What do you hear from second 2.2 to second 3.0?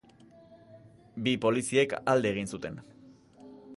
egin zuten.